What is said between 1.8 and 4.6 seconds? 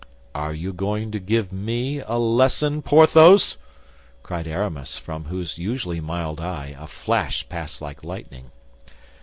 a lesson, Porthos?" cried